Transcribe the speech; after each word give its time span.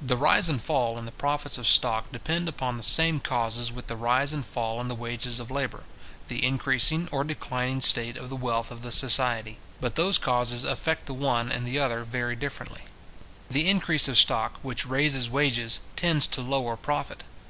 The 0.00 0.16
rise 0.16 0.48
and 0.48 0.58
fall 0.58 0.96
in 0.96 1.04
the 1.04 1.12
profits 1.12 1.58
of 1.58 1.66
stock 1.66 2.10
depend 2.10 2.48
upon 2.48 2.78
the 2.78 2.82
same 2.82 3.20
causes 3.20 3.70
with 3.70 3.86
the 3.86 3.94
rise 3.94 4.32
and 4.32 4.42
fall 4.42 4.80
in 4.80 4.88
the 4.88 4.94
wages 4.94 5.38
of 5.38 5.50
labour, 5.50 5.84
the 6.28 6.42
increasing 6.46 7.10
or 7.12 7.24
declining 7.24 7.82
state 7.82 8.16
of 8.16 8.30
the 8.30 8.36
wealth 8.36 8.70
of 8.70 8.80
the 8.80 8.90
society; 8.90 9.58
but 9.82 9.96
those 9.96 10.16
causes 10.16 10.64
affect 10.64 11.04
the 11.04 11.12
one 11.12 11.52
and 11.52 11.66
the 11.66 11.78
other 11.78 12.04
very 12.04 12.36
differently. 12.36 12.84
The 13.50 13.68
increase 13.68 14.08
of 14.08 14.16
stock, 14.16 14.58
which 14.62 14.86
raises 14.86 15.28
wages, 15.28 15.80
tends 15.94 16.26
to 16.28 16.40
lower 16.40 16.78
profit. 16.78 17.22